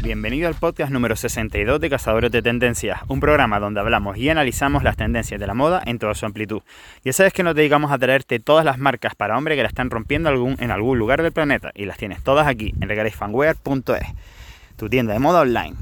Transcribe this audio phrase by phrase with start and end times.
[0.00, 4.84] Bienvenido al podcast número 62 de Cazadores de Tendencias, un programa donde hablamos y analizamos
[4.84, 6.62] las tendencias de la moda en toda su amplitud.
[7.02, 9.90] Ya sabes que nos dedicamos a traerte todas las marcas para hombre que la están
[9.90, 14.06] rompiendo algún, en algún lugar del planeta y las tienes todas aquí en regalisfanware.es,
[14.76, 15.74] tu tienda de moda online.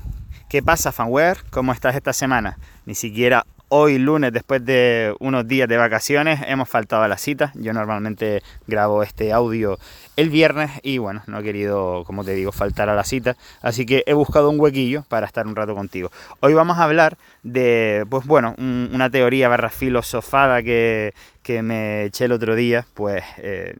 [0.48, 1.36] ¿Qué pasa Fanware?
[1.50, 2.56] ¿Cómo estás esta semana?
[2.86, 3.44] Ni siquiera
[3.76, 7.50] Hoy lunes, después de unos días de vacaciones, hemos faltado a la cita.
[7.56, 9.80] Yo normalmente grabo este audio
[10.14, 13.36] el viernes y bueno, no he querido, como te digo, faltar a la cita.
[13.62, 16.12] Así que he buscado un huequillo para estar un rato contigo.
[16.38, 21.12] Hoy vamos a hablar de, pues bueno, una teoría barra filosofada que,
[21.44, 23.76] que me eché el otro día, pues eh,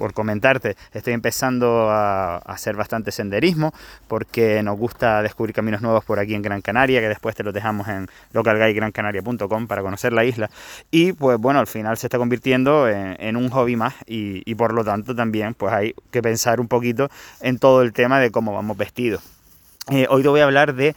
[0.00, 3.74] por comentarte, estoy empezando a, hacer bastante senderismo
[4.08, 7.52] porque nos gusta descubrir caminos nuevos por aquí en Gran Canaria, que después te los
[7.52, 10.48] dejamos en localguidegrancanaria.com para conocer la isla.
[10.90, 14.84] Y pues bueno, al final se está convirtiendo en, un hobby más y, por lo
[14.84, 18.78] tanto también pues hay que pensar un poquito en todo el tema de cómo vamos
[18.78, 19.22] vestidos.
[19.90, 20.94] Eh, hoy te voy a hablar de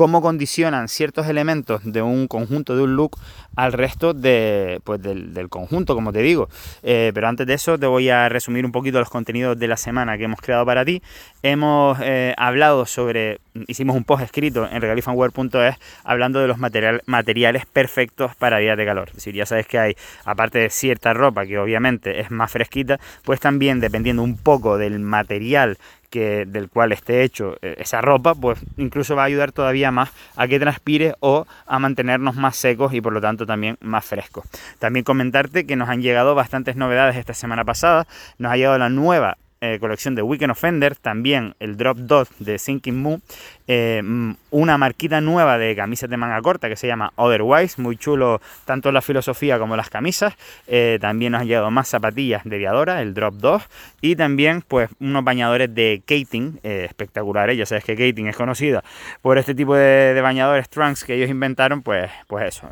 [0.00, 3.18] cómo condicionan ciertos elementos de un conjunto, de un look,
[3.54, 6.48] al resto de, pues, del, conjunto, como te digo.
[6.82, 9.76] Eh, pero antes de eso te voy a resumir un poquito los contenidos de la
[9.76, 11.02] semana que hemos creado para ti.
[11.42, 17.66] Hemos eh, hablado sobre, hicimos un post escrito en regalifanware.es hablando de los material, materiales
[17.66, 19.08] perfectos para días de calor.
[19.08, 22.98] Es decir, ya sabes que hay, aparte de cierta ropa que obviamente es más fresquita,
[23.22, 25.76] pues también dependiendo un poco del material
[26.10, 30.10] que, del cual esté hecho eh, esa ropa, pues incluso va a ayudar todavía más
[30.36, 34.44] a que transpire o a mantenernos más secos y por lo tanto también más frescos.
[34.78, 38.06] También comentarte que nos han llegado bastantes novedades esta semana pasada,
[38.38, 42.58] nos ha llegado la nueva eh, colección de Weekend Offender, también el Drop 2 de
[42.58, 43.22] Sinking Moon,
[43.66, 47.98] eh, mm, una marquita nueva de camisas de manga corta que se llama Otherwise, muy
[47.98, 50.34] chulo tanto la filosofía como las camisas,
[50.66, 53.62] eh, también nos han llegado más zapatillas de Viadora, el Drop 2,
[54.00, 58.82] y también pues unos bañadores de Kating espectaculares, ya sabes que Kating es conocida
[59.20, 62.66] por este tipo de, bañadores trunks que ellos inventaron, pues, pues eso,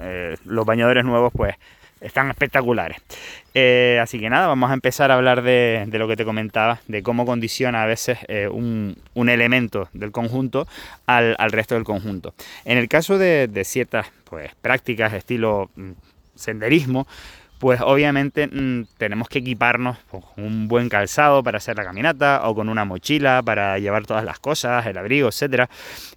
[0.46, 1.54] los bañadores nuevos pues
[2.00, 2.98] están espectaculares.
[3.54, 7.02] Eh, así que nada, vamos a empezar a hablar de, lo que te comentaba, de
[7.02, 10.66] cómo condiciona a veces eh, un, elemento del conjunto
[11.06, 12.34] al, resto del conjunto.
[12.64, 15.92] En el caso de, de ciertas pues, prácticas, estilo mm,
[16.34, 17.06] senderismo,
[17.58, 22.54] pues obviamente mm, tenemos que equiparnos con un buen calzado para hacer la caminata o
[22.54, 25.68] con una mochila para llevar todas las cosas, el abrigo, etcétera.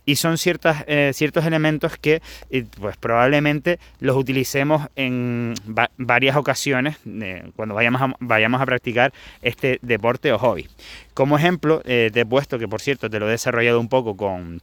[0.05, 5.53] Y son ciertas, eh, ciertos elementos que eh, pues probablemente los utilicemos en
[5.97, 10.67] varias ocasiones eh, cuando vayamos vayamos a practicar este deporte o hobby.
[11.13, 14.61] Como ejemplo, te he puesto que por cierto te lo he desarrollado un poco con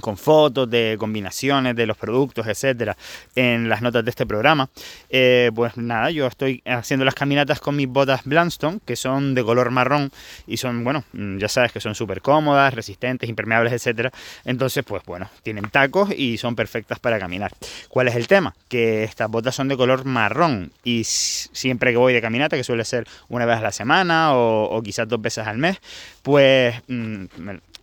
[0.00, 2.96] con fotos de combinaciones de los productos, etcétera,
[3.36, 4.68] en las notas de este programa.
[5.08, 9.44] Eh, pues nada, yo estoy haciendo las caminatas con mis botas Blandstone, que son de
[9.44, 10.10] color marrón
[10.46, 14.10] y son, bueno, mm, ya sabes que son súper cómodas, resistentes, impermeables, etcétera.
[14.44, 17.52] Entonces, pues bueno, tienen tacos y son perfectas para caminar.
[17.88, 18.54] ¿Cuál es el tema?
[18.68, 22.84] Que estas botas son de color marrón y siempre que voy de caminata, que suele
[22.84, 25.78] ser una vez a la semana o, quizás dos veces al mes,
[26.22, 27.24] pues mm,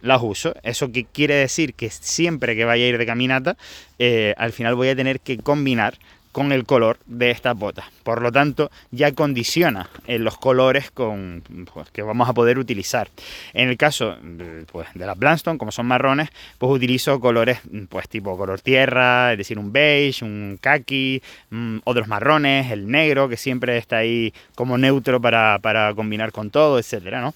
[0.02, 0.54] las uso.
[0.64, 1.74] ¿Eso qué quiere decir?
[1.74, 3.58] Que siempre que vaya a ir de caminata,
[4.00, 5.98] eh, al final voy a tener que combinar
[6.38, 7.86] con el color de estas botas.
[8.04, 11.42] Por lo tanto, ya condiciona eh, los colores con,
[11.74, 13.10] pues, que vamos a poder utilizar.
[13.56, 14.16] En el caso
[14.72, 19.40] pues, de las Blanstone, como son marrones, pues utilizo colores pues, tipo color tierra, es
[19.40, 24.78] decir, un beige, un khaki, mm, otros marrones, el negro, que siempre está ahí como
[24.78, 27.34] neutro para, para combinar con todo, etcétera, ¿no?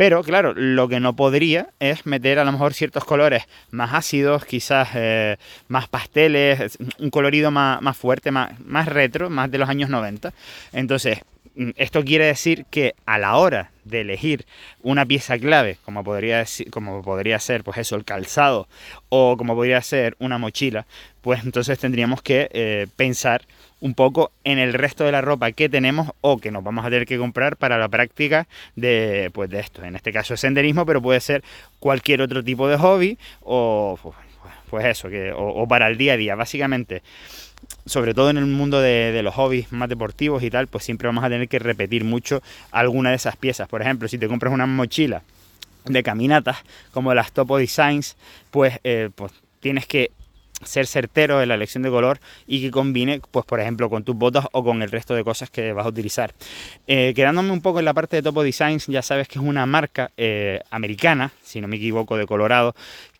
[0.00, 4.46] Pero claro, lo que no podría es meter a lo mejor ciertos colores más ácidos,
[4.46, 5.36] quizás eh,
[5.68, 10.32] más pasteles, un colorido más, más fuerte, más, más retro, más de los años 90.
[10.72, 11.20] Entonces,
[11.56, 14.46] mm, esto quiere decir que a la hora de elegir
[14.82, 18.68] una pieza clave, como podría, decir, como podría ser pues eso, el calzado,
[19.08, 20.86] o como podría ser una mochila,
[21.20, 23.42] pues entonces tendríamos que eh, pensar
[23.80, 26.90] un poco en el resto de la ropa que tenemos o que nos vamos a
[26.90, 28.46] tener que comprar para la práctica
[28.76, 29.82] de, pues de esto.
[29.82, 31.42] En este caso es senderismo, pero puede ser
[31.78, 33.98] cualquier otro tipo de hobby o
[34.70, 36.34] pues eso, que, o, para el día a día.
[36.36, 37.02] Básicamente,
[37.86, 41.24] sobre todo en el mundo de, los hobbies más deportivos y tal, pues siempre vamos
[41.24, 43.68] a tener que repetir mucho alguna de esas piezas.
[43.68, 45.22] Por ejemplo, si te compras una mochila
[45.84, 46.58] de caminatas
[46.92, 48.16] como las Topo Designs,
[48.50, 50.10] pues, eh, pues tienes que
[50.64, 54.14] ser certero en la elección de color y que combine, pues por ejemplo, con tus
[54.14, 56.34] botas o con el resto de cosas que vas a utilizar.
[56.86, 59.66] Eh, quedándome un poco en la parte de Topo Designs, ya sabes que es una
[59.66, 62.74] marca eh, americana, si no me equivoco, de Colorado,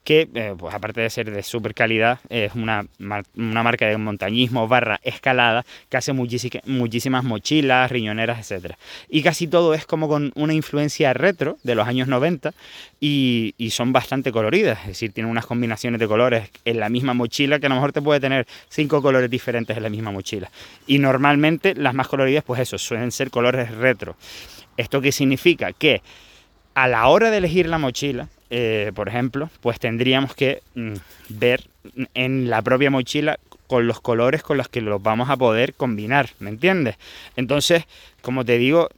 [0.05, 4.67] que eh, pues aparte de ser de super calidad, es una, una, marca de montañismo
[4.67, 8.75] barra escalada que hace muchísimas mochilas, riñoneras, etc.
[9.09, 12.53] Y casi todo es como con una influencia retro de los años 90
[12.99, 17.15] y, y son bastante coloridas, es decir, tienen unas combinaciones de colores en la misma
[17.15, 20.51] mochila que a lo mejor te puede tener cinco colores diferentes en la misma mochila.
[20.87, 24.17] Y normalmente las más coloridas, pues eso, suelen ser colores retro.
[24.77, 25.73] ¿Esto qué significa?
[25.73, 26.03] Que
[26.75, 30.95] a la hora de elegir la mochila, eh, por ejemplo, pues tendríamos que mm,
[31.29, 31.65] ver
[32.15, 36.31] en la propia mochila con los colores con los que los vamos a poder combinar,
[36.41, 36.97] ¿me entiendes?
[37.37, 37.85] Entonces,
[38.21, 38.89] como te digo,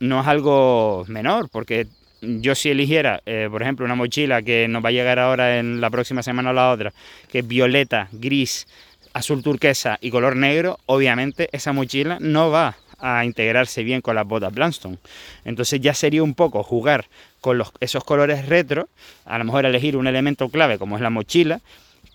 [0.00, 1.86] no es algo menor, porque
[2.22, 5.80] yo si eligiera, eh, por ejemplo, una mochila que nos va a llegar ahora en
[5.82, 6.94] la próxima semana o la otra,
[7.30, 8.66] que es violeta, gris,
[9.12, 14.26] azul turquesa y color negro, obviamente esa mochila no va a integrarse bien con las
[14.26, 14.98] botas Blackstone.
[15.44, 17.06] Entonces ya sería un poco jugar
[17.40, 18.88] con los, esos colores retro,
[19.24, 21.60] a lo mejor elegir un elemento clave como es la mochila,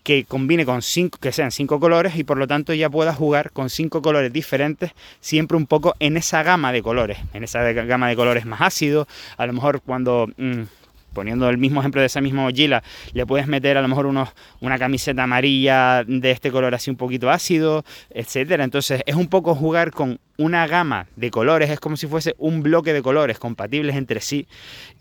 [0.03, 3.51] que combine con cinco, que sean cinco colores y por lo tanto ya pueda jugar
[3.51, 8.09] con cinco colores diferentes, siempre un poco en esa gama de colores, en esa gama
[8.09, 10.63] de colores más ácidos, a lo mejor cuando mm,
[11.13, 12.83] poniendo el mismo ejemplo de esa misma mochila,
[13.13, 17.29] le puedes meter a lo mejor una camiseta amarilla de este color así un poquito
[17.29, 18.63] ácido, etcétera.
[18.63, 22.63] Entonces es un poco jugar con una gama de colores, es como si fuese un
[22.63, 24.47] bloque de colores compatibles entre sí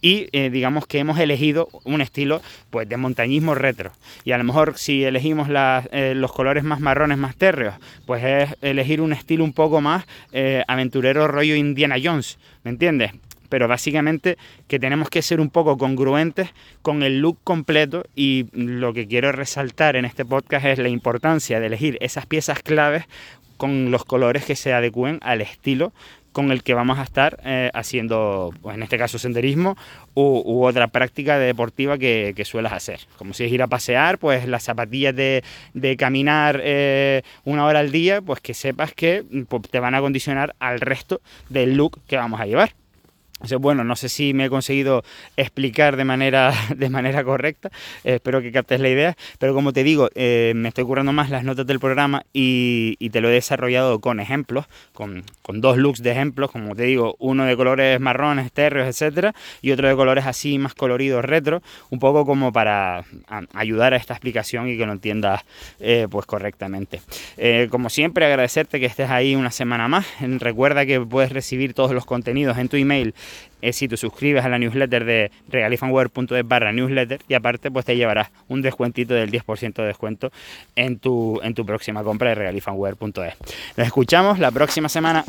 [0.01, 3.93] y eh, digamos que hemos elegido un estilo pues de montañismo retro
[4.25, 7.75] y a lo mejor si elegimos eh, los colores más marrones, más térreos,
[8.05, 13.13] pues es elegir un estilo un poco más eh, aventurero rollo Indiana Jones, ¿me entiendes?
[13.49, 14.37] Pero básicamente
[14.67, 16.51] que tenemos que ser un poco congruentes
[16.83, 21.61] con el look completo y lo que quiero resaltar en este podcast es la importancia
[21.61, 23.05] de elegir esas piezas claves
[23.57, 25.93] con los colores que se adecúen al estilo
[26.39, 29.77] con el que vamos a estar eh, haciendo, pues en este caso, senderismo
[30.15, 33.01] u, otra práctica deportiva que, que, suelas hacer.
[33.17, 35.43] Como si es ir a pasear, pues las zapatillas de,
[35.99, 40.55] caminar eh, una hora al día, pues que sepas que pues, te van a condicionar
[40.61, 42.73] al resto del look que vamos a llevar
[43.61, 45.05] bueno, no sé si me he conseguido
[45.37, 47.71] explicar de manera, de manera correcta,
[48.05, 51.31] eh, espero que captes la idea, pero como te digo, eh, me estoy currando más
[51.31, 56.11] las notas del programa y, te lo he desarrollado con ejemplos, con, dos looks de
[56.11, 60.59] ejemplos, como te digo, uno de colores marrones, térreos, etcétera, y otro de colores así
[60.59, 63.05] más coloridos, retro, un poco como para
[63.55, 65.43] ayudar a esta explicación y que lo entiendas
[65.81, 67.01] eh, pues correctamente.
[67.71, 70.07] como siempre, agradecerte que estés ahí una semana más.
[70.21, 73.15] Recuerda que puedes recibir todos los contenidos en tu email
[73.61, 77.97] es si te suscribes a la newsletter de regalifanware.es barra newsletter y aparte pues te
[77.97, 80.31] llevarás un descuentito del 10% de descuento
[80.77, 83.35] en tu, en tu próxima compra de regalifanware.es.
[83.77, 85.25] Nos escuchamos la próxima semana.